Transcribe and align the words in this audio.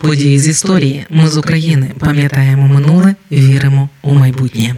Події 0.00 0.38
з 0.38 0.48
історії. 0.48 1.06
Ми 1.10 1.28
з 1.28 1.36
України 1.36 1.90
пам'ятаємо 1.98 2.68
минуле, 2.68 3.14
віримо 3.32 3.88
у 4.02 4.14
майбутнє. 4.14 4.74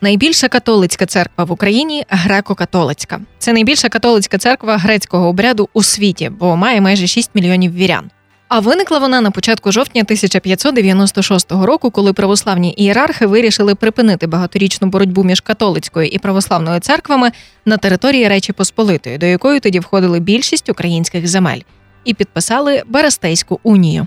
Найбільша 0.00 0.48
католицька 0.48 1.06
церква 1.06 1.44
в 1.44 1.52
Україні 1.52 2.04
греко-католицька. 2.26 3.18
Це 3.38 3.52
найбільша 3.52 3.88
католицька 3.88 4.38
церква 4.38 4.76
грецького 4.76 5.28
обряду 5.28 5.68
у 5.72 5.82
світі, 5.82 6.30
бо 6.40 6.56
має 6.56 6.80
майже 6.80 7.06
6 7.06 7.30
мільйонів 7.34 7.74
вірян. 7.74 8.10
А 8.48 8.60
виникла 8.60 8.98
вона 8.98 9.20
на 9.20 9.30
початку 9.30 9.72
жовтня 9.72 10.02
1596 10.02 11.52
року, 11.52 11.90
коли 11.90 12.12
православні 12.12 12.74
ієрархи 12.76 13.26
вирішили 13.26 13.74
припинити 13.74 14.26
багаторічну 14.26 14.88
боротьбу 14.88 15.24
між 15.24 15.40
католицькою 15.40 16.06
і 16.06 16.18
православною 16.18 16.80
церквами 16.80 17.30
на 17.64 17.76
території 17.76 18.28
Речі 18.28 18.52
Посполитої, 18.52 19.18
до 19.18 19.26
якої 19.26 19.60
тоді 19.60 19.78
входили 19.78 20.20
більшість 20.20 20.68
українських 20.68 21.28
земель, 21.28 21.60
і 22.04 22.14
підписали 22.14 22.82
Берестейську 22.86 23.60
унію. 23.62 24.06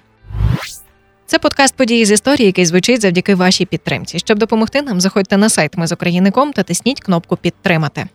Це 1.25 1.39
подкаст 1.39 1.75
події 1.75 2.05
з 2.05 2.11
історії, 2.11 2.45
який 2.45 2.65
звучить 2.65 3.01
завдяки 3.01 3.35
вашій 3.35 3.65
підтримці. 3.65 4.19
Щоб 4.19 4.39
допомогти 4.39 4.81
нам, 4.81 5.01
заходьте 5.01 5.37
на 5.37 5.49
сайт 5.49 5.77
Ми 5.77 5.87
з 5.87 5.91
України.ком 5.91 6.53
та 6.53 6.63
тисніть 6.63 7.01
кнопку 7.01 7.37
Підтримати. 7.37 8.07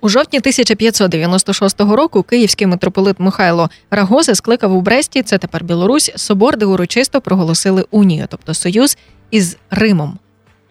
У 0.00 0.08
жовтні 0.08 0.38
1596 0.38 1.80
року 1.80 2.22
київський 2.22 2.66
митрополит 2.66 3.20
Михайло 3.20 3.70
Рагозе 3.90 4.34
скликав 4.34 4.76
у 4.76 4.80
Бресті, 4.80 5.22
це 5.22 5.38
тепер 5.38 5.64
Білорусь, 5.64 6.12
собор, 6.16 6.56
де 6.56 6.66
урочисто 6.66 7.20
проголосили 7.20 7.84
унію, 7.90 8.26
тобто 8.28 8.54
союз 8.54 8.98
із 9.30 9.56
Римом. 9.70 10.18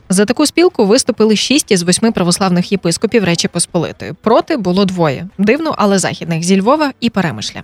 За 0.10 0.26
таку 0.26 0.46
спілку 0.46 0.86
виступили 0.86 1.36
шість 1.36 1.72
із 1.72 1.84
восьми 1.84 2.12
православних 2.12 2.72
єпископів 2.72 3.24
Речі 3.24 3.48
Посполитої. 3.48 4.14
Проти 4.14 4.58
було 4.58 4.86
двоє 4.86 5.28
дивно, 5.38 5.76
але 5.78 6.00
західних 6.00 6.44
зі 6.44 6.62
Львова 6.62 6.94
і 7.00 7.10
Перемишля. 7.10 7.64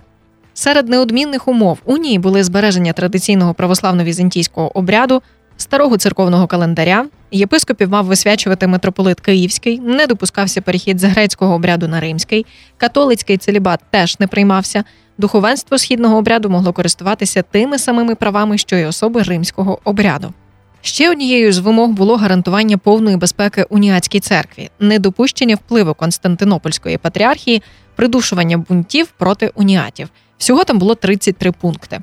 Серед 0.58 0.88
неодмінних 0.88 1.48
умов 1.48 1.78
унії 1.84 2.18
були 2.18 2.44
збереження 2.44 2.92
традиційного 2.92 3.52
православно-візантійського 3.52 4.70
обряду, 4.74 5.22
старого 5.56 5.96
церковного 5.96 6.46
календаря. 6.46 7.06
Єпископів 7.30 7.90
мав 7.90 8.04
висвячувати 8.04 8.66
митрополит 8.66 9.20
Київський, 9.20 9.80
не 9.80 10.06
допускався 10.06 10.60
перехід 10.60 11.00
з 11.00 11.04
грецького 11.04 11.54
обряду 11.54 11.88
на 11.88 12.00
римський, 12.00 12.46
католицький 12.76 13.36
целібат 13.36 13.80
теж 13.90 14.20
не 14.20 14.26
приймався. 14.26 14.84
Духовенство 15.18 15.78
східного 15.78 16.16
обряду 16.16 16.50
могло 16.50 16.72
користуватися 16.72 17.42
тими 17.42 17.78
самими 17.78 18.14
правами, 18.14 18.58
що 18.58 18.76
й 18.76 18.84
особи 18.84 19.22
римського 19.22 19.78
обряду. 19.84 20.32
Ще 20.80 21.10
однією 21.10 21.52
з 21.52 21.58
вимог 21.58 21.90
було 21.90 22.16
гарантування 22.16 22.78
повної 22.78 23.16
безпеки 23.16 23.66
уніатській 23.70 24.20
церкві, 24.20 24.70
недопущення 24.80 25.54
впливу 25.54 25.94
Константинопольської 25.94 26.98
патріархії, 26.98 27.62
придушування 27.96 28.58
бунтів 28.58 29.06
проти 29.06 29.52
уніатів. 29.54 30.08
Всього 30.38 30.64
там 30.64 30.78
було 30.78 30.94
33 30.94 31.52
пункти. 31.52 32.00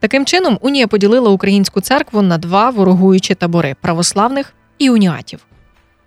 Таким 0.00 0.26
чином, 0.26 0.58
Унія 0.60 0.86
поділила 0.86 1.30
українську 1.30 1.80
церкву 1.80 2.22
на 2.22 2.38
два 2.38 2.70
ворогуючі 2.70 3.34
табори 3.34 3.76
православних 3.80 4.54
і 4.78 4.90
уніатів. 4.90 5.40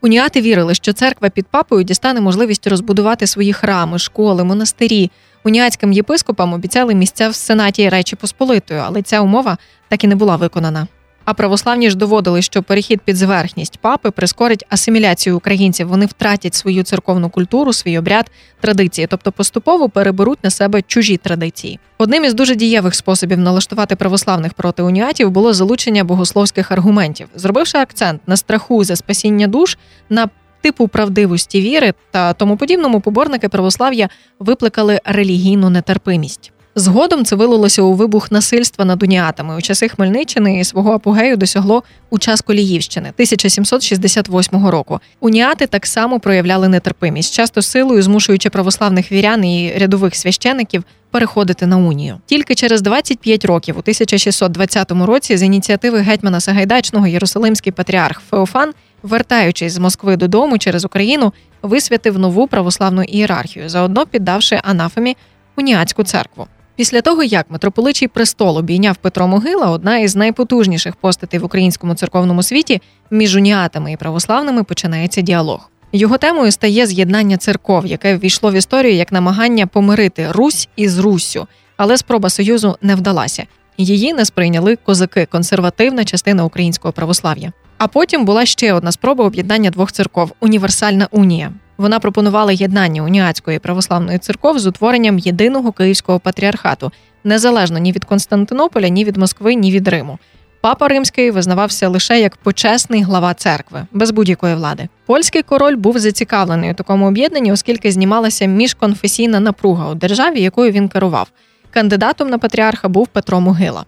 Уніати 0.01 0.41
вірили, 0.41 0.75
що 0.75 0.93
церква 0.93 1.29
під 1.29 1.47
папою 1.47 1.83
дістане 1.83 2.21
можливість 2.21 2.67
розбудувати 2.67 3.27
свої 3.27 3.53
храми, 3.53 3.99
школи, 3.99 4.43
монастирі. 4.43 5.11
Уніатським 5.43 5.93
єпископам 5.93 6.53
обіцяли 6.53 6.95
місця 6.95 7.29
в 7.29 7.35
сенаті 7.35 7.89
Речі 7.89 8.15
Посполитої, 8.15 8.79
але 8.79 9.01
ця 9.01 9.21
умова 9.21 9.57
так 9.87 10.03
і 10.03 10.07
не 10.07 10.15
була 10.15 10.35
виконана. 10.35 10.87
А 11.25 11.33
православні 11.33 11.89
ж 11.89 11.97
доводили, 11.97 12.41
що 12.41 12.63
перехід 12.63 13.01
під 13.01 13.17
зверхність 13.17 13.77
папи 13.77 14.11
прискорить 14.11 14.65
асиміляцію 14.69 15.37
українців. 15.37 15.87
Вони 15.87 16.05
втратять 16.05 16.55
свою 16.55 16.83
церковну 16.83 17.29
культуру, 17.29 17.73
свій 17.73 17.97
обряд, 17.97 18.31
традиції, 18.61 19.07
тобто 19.07 19.31
поступово 19.31 19.89
переберуть 19.89 20.43
на 20.43 20.49
себе 20.49 20.81
чужі 20.81 21.17
традиції. 21.17 21.79
Одним 21.97 22.25
із 22.25 22.33
дуже 22.33 22.55
дієвих 22.55 22.95
способів 22.95 23.39
налаштувати 23.39 23.95
православних 23.95 24.53
проти 24.53 24.83
уніатів 24.83 25.31
було 25.31 25.53
залучення 25.53 26.03
богословських 26.03 26.71
аргументів, 26.71 27.27
зробивши 27.35 27.77
акцент 27.77 28.21
на 28.27 28.37
страху 28.37 28.83
за 28.83 28.95
спасіння 28.95 29.47
душ 29.47 29.77
на 30.09 30.29
типу 30.61 30.87
правдивості 30.87 31.61
віри 31.61 31.93
та 32.11 32.33
тому 32.33 32.57
подібному 32.57 33.01
поборники 33.01 33.49
православ'я 33.49 34.09
викликали 34.39 34.99
релігійну 35.05 35.69
нетерпимість. 35.69 36.51
Згодом 36.77 37.25
це 37.25 37.35
вилилося 37.35 37.81
у 37.81 37.93
вибух 37.93 38.31
насильства 38.31 38.85
над 38.85 39.03
уніатами 39.03 39.57
у 39.57 39.61
часи 39.61 39.87
Хмельниччини 39.87 40.59
і 40.59 40.63
свого 40.63 40.91
апогею 40.91 41.37
досягло 41.37 41.83
у 42.09 42.19
час 42.19 42.41
Коліївщини 42.41 43.09
1768 43.09 44.67
року. 44.67 44.99
Уніати 45.19 45.67
так 45.67 45.85
само 45.85 46.19
проявляли 46.19 46.79
нетерпимість, 46.79 47.33
часто 47.33 47.61
силою 47.61 48.01
змушуючи 48.01 48.49
православних 48.49 49.11
вірян 49.11 49.45
і 49.45 49.73
рядових 49.77 50.15
священиків 50.15 50.83
переходити 51.11 51.65
на 51.65 51.77
унію. 51.77 52.17
Тільки 52.25 52.55
через 52.55 52.81
25 52.81 53.45
років, 53.45 53.75
у 53.77 53.79
1620 53.79 54.91
році, 54.91 55.37
з 55.37 55.43
ініціативи 55.43 55.99
гетьмана 55.99 56.39
Сагайдачного 56.39 57.07
Єрусалимський 57.07 57.71
патріарх 57.71 58.21
Феофан, 58.29 58.73
вертаючись 59.03 59.73
з 59.73 59.77
Москви 59.77 60.15
додому 60.15 60.57
через 60.57 60.85
Україну, 60.85 61.33
висвятив 61.61 62.19
нову 62.19 62.47
православну 62.47 63.03
ієрархію, 63.03 63.69
заодно 63.69 64.05
піддавши 64.05 64.59
анафемі 64.63 65.17
уніатську 65.55 66.03
церкву. 66.03 66.47
Після 66.75 67.01
того, 67.01 67.23
як 67.23 67.45
митрополичий 67.49 68.07
престол 68.07 68.57
обійняв 68.57 68.95
Петро 68.95 69.27
Могила, 69.27 69.69
одна 69.69 69.97
із 69.97 70.15
найпотужніших 70.15 70.95
постатей 70.95 71.39
в 71.39 71.45
українському 71.45 71.95
церковному 71.95 72.43
світі, 72.43 72.81
між 73.11 73.35
уніатами 73.35 73.91
і 73.91 73.97
православними 73.97 74.63
починається 74.63 75.21
діалог. 75.21 75.69
Його 75.93 76.17
темою 76.17 76.51
стає 76.51 76.87
з'єднання 76.87 77.37
церков, 77.37 77.85
яке 77.85 78.17
ввійшло 78.17 78.51
в 78.51 78.53
історію 78.53 78.95
як 78.95 79.11
намагання 79.11 79.67
помирити 79.67 80.31
Русь 80.31 80.69
із 80.75 80.99
Руссю, 80.99 81.47
але 81.77 81.97
спроба 81.97 82.29
союзу 82.29 82.77
не 82.81 82.95
вдалася. 82.95 83.43
Її 83.77 84.13
не 84.13 84.25
сприйняли 84.25 84.75
козаки, 84.75 85.27
консервативна 85.31 86.05
частина 86.05 86.45
українського 86.45 86.91
православ'я. 86.91 87.51
А 87.77 87.87
потім 87.87 88.25
була 88.25 88.45
ще 88.45 88.73
одна 88.73 88.91
спроба 88.91 89.25
об'єднання 89.25 89.69
двох 89.69 89.91
церков 89.91 90.31
універсальна 90.39 91.07
унія. 91.11 91.51
Вона 91.77 91.99
пропонувала 91.99 92.51
єднання 92.51 93.01
уніатської 93.01 93.59
православної 93.59 94.17
церков 94.17 94.59
з 94.59 94.67
утворенням 94.67 95.19
єдиного 95.19 95.71
київського 95.71 96.19
патріархату, 96.19 96.91
незалежно 97.23 97.79
ні 97.79 97.91
від 97.91 98.05
Константинополя, 98.05 98.87
ні 98.87 99.05
від 99.05 99.17
Москви, 99.17 99.55
ні 99.55 99.71
від 99.71 99.87
Риму. 99.87 100.19
Папа 100.61 100.87
Римський 100.87 101.31
визнавався 101.31 101.89
лише 101.89 102.19
як 102.19 102.37
почесний 102.37 103.03
глава 103.03 103.33
церкви, 103.33 103.85
без 103.91 104.11
будь-якої 104.11 104.55
влади. 104.55 104.87
Польський 105.05 105.41
король 105.41 105.75
був 105.75 105.99
зацікавлений 105.99 106.71
у 106.71 106.73
такому 106.73 107.07
об'єднанні, 107.07 107.51
оскільки 107.51 107.91
знімалася 107.91 108.45
міжконфесійна 108.45 109.39
напруга 109.39 109.89
у 109.89 109.95
державі, 109.95 110.41
якою 110.41 110.71
він 110.71 110.87
керував. 110.87 111.27
Кандидатом 111.71 112.29
на 112.29 112.37
патріарха 112.37 112.89
був 112.89 113.07
Петро 113.07 113.41
Могила. 113.41 113.85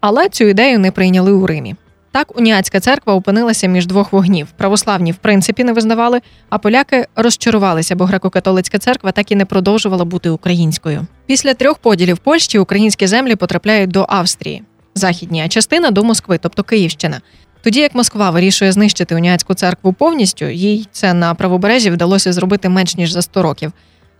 Але 0.00 0.28
цю 0.28 0.44
ідею 0.44 0.78
не 0.78 0.90
прийняли 0.90 1.32
у 1.32 1.46
Римі. 1.46 1.74
Так 2.16 2.38
уніатська 2.38 2.80
церква 2.80 3.14
опинилася 3.14 3.66
між 3.66 3.86
двох 3.86 4.12
вогнів. 4.12 4.48
Православні 4.56 5.12
в 5.12 5.16
принципі 5.16 5.64
не 5.64 5.72
визнавали, 5.72 6.20
а 6.48 6.58
поляки 6.58 7.06
розчарувалися, 7.16 7.96
бо 7.96 8.04
греко-католицька 8.04 8.78
церква 8.78 9.12
так 9.12 9.32
і 9.32 9.36
не 9.36 9.44
продовжувала 9.44 10.04
бути 10.04 10.30
українською. 10.30 11.06
Після 11.26 11.54
трьох 11.54 11.78
поділів 11.78 12.18
Польщі 12.18 12.58
українські 12.58 13.06
землі 13.06 13.36
потрапляють 13.36 13.90
до 13.90 14.06
Австрії, 14.08 14.62
західні, 14.94 15.42
а 15.42 15.48
частина 15.48 15.90
до 15.90 16.04
Москви, 16.04 16.38
тобто 16.42 16.62
Київщина. 16.62 17.20
Тоді 17.62 17.80
як 17.80 17.94
Москва 17.94 18.30
вирішує 18.30 18.72
знищити 18.72 19.14
уніатську 19.14 19.54
церкву 19.54 19.92
повністю, 19.92 20.44
їй 20.44 20.88
це 20.92 21.14
на 21.14 21.34
правобережжі 21.34 21.90
вдалося 21.90 22.32
зробити 22.32 22.68
менш 22.68 22.96
ніж 22.96 23.10
за 23.10 23.22
100 23.22 23.42
років. 23.42 23.72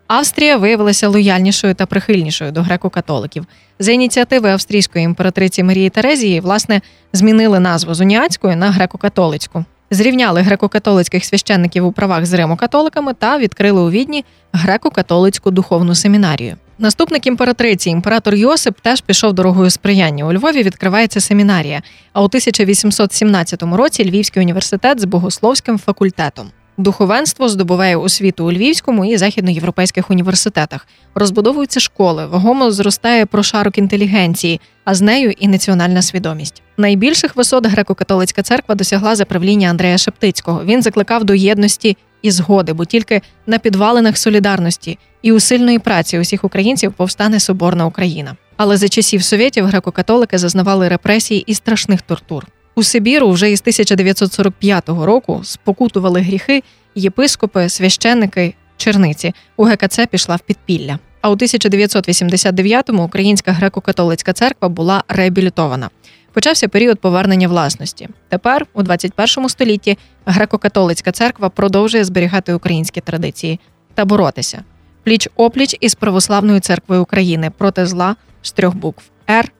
Австрія 0.06 0.56
виявилася 0.56 1.08
лояльнішою 1.08 1.74
та 1.74 1.86
прихильнішою 1.86 2.52
до 2.52 2.60
греко-католиків. 2.60 3.44
За 3.78 3.92
ініціативи 3.92 4.50
австрійської 4.50 5.04
імператриці 5.04 5.62
Марії 5.62 5.90
Терезії, 5.90 6.40
власне, 6.40 6.80
змінили 7.12 7.60
назву 7.60 7.94
з 7.94 8.00
уніатської 8.00 8.56
на 8.56 8.72
греко-католицьку. 8.72 9.64
Зрівняли 9.90 10.40
греко-католицьких 10.42 11.24
священників 11.24 11.86
у 11.86 11.92
правах 11.92 12.26
з 12.26 12.32
римо-католиками 12.32 13.14
та 13.14 13.38
відкрили 13.38 13.80
у 13.80 13.90
відні 13.90 14.24
греко-католицьку 14.52 15.50
духовну 15.50 15.94
семінарію. 15.94 16.56
Наступник 16.78 17.26
імператриці, 17.26 17.90
імператор 17.90 18.34
Йосип, 18.34 18.80
теж 18.80 19.00
пішов 19.00 19.32
дорогою 19.32 19.70
сприяння. 19.70 20.24
У 20.24 20.32
Львові 20.32 20.62
відкривається 20.62 21.20
семінарія. 21.20 21.82
А 22.12 22.22
у 22.22 22.24
1817 22.24 23.62
році 23.62 24.10
Львівський 24.10 24.42
університет 24.42 25.00
з 25.00 25.04
богословським 25.04 25.78
факультетом. 25.78 26.50
Духовенство 26.78 27.48
здобуває 27.48 27.96
освіту 27.96 28.46
у 28.46 28.52
Львівському 28.52 29.04
і 29.04 29.16
західноєвропейських 29.16 30.10
університетах. 30.10 30.86
Розбудовуються 31.14 31.80
школи, 31.80 32.26
вагомо 32.26 32.70
зростає 32.70 33.26
прошарок 33.26 33.78
інтелігенції, 33.78 34.60
а 34.84 34.94
з 34.94 35.00
нею 35.00 35.30
і 35.30 35.48
національна 35.48 36.02
свідомість. 36.02 36.62
Найбільших 36.76 37.36
висот 37.36 37.66
греко-католицька 37.66 38.42
церква 38.42 38.74
досягла 38.74 39.16
за 39.16 39.24
правління 39.24 39.68
Андрея 39.68 39.98
Шептицького. 39.98 40.64
Він 40.64 40.82
закликав 40.82 41.24
до 41.24 41.34
єдності 41.34 41.96
і 42.22 42.30
згоди, 42.30 42.72
бо 42.72 42.84
тільки 42.84 43.22
на 43.46 43.58
підвалинах 43.58 44.18
солідарності 44.18 44.98
і 45.22 45.32
усильної 45.32 45.78
праці 45.78 46.18
усіх 46.18 46.44
українців 46.44 46.92
повстане 46.92 47.40
соборна 47.40 47.86
Україна. 47.86 48.36
Але 48.56 48.76
за 48.76 48.88
часів 48.88 49.24
совєтів 49.24 49.66
греко-католики 49.66 50.38
зазнавали 50.38 50.88
репресій 50.88 51.44
і 51.46 51.54
страшних 51.54 52.02
тортур. 52.02 52.46
У 52.78 52.82
Сибіру 52.82 53.30
вже 53.30 53.50
із 53.50 53.60
1945 53.60 54.88
року 54.88 55.40
спокутували 55.44 56.20
гріхи 56.20 56.62
єпископи, 56.94 57.68
священники, 57.68 58.54
черниці. 58.76 59.34
У 59.56 59.64
ГКЦ 59.64 60.00
пішла 60.10 60.36
в 60.36 60.40
підпілля. 60.40 60.98
А 61.20 61.30
у 61.30 61.36
1989-му 61.36 63.04
Українська 63.04 63.52
греко-католицька 63.52 64.32
церква 64.32 64.68
була 64.68 65.04
реабілітована. 65.08 65.90
Почався 66.32 66.68
період 66.68 67.00
повернення 67.00 67.48
власності. 67.48 68.08
Тепер, 68.28 68.66
у 68.74 68.82
21 68.82 69.48
столітті, 69.48 69.98
греко-католицька 70.26 71.12
церква 71.12 71.48
продовжує 71.48 72.04
зберігати 72.04 72.54
українські 72.54 73.00
традиції 73.00 73.60
та 73.94 74.04
боротися 74.04 74.64
пліч 75.06 75.28
опліч 75.36 75.76
із 75.80 75.94
православною 75.94 76.60
церквою 76.60 77.02
України 77.02 77.50
проти 77.58 77.86
зла 77.86 78.16
з 78.42 78.52
трьох 78.52 78.74
букв 78.74 79.02
Р, 79.30 79.52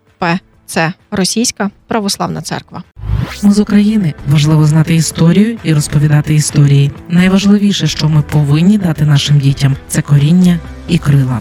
Ц 0.66 0.92
Російська 1.10 1.70
православна 1.86 2.42
церква. 2.42 2.82
Ми 3.42 3.52
з 3.52 3.58
України 3.58 4.14
важливо 4.28 4.66
знати 4.66 4.94
історію 4.94 5.58
і 5.64 5.74
розповідати 5.74 6.34
історії. 6.34 6.90
Найважливіше, 7.08 7.86
що 7.86 8.08
ми 8.08 8.22
повинні 8.22 8.78
дати 8.78 9.04
нашим 9.04 9.38
дітям, 9.38 9.76
це 9.88 10.02
коріння 10.02 10.58
і 10.88 10.98
крила. 10.98 11.40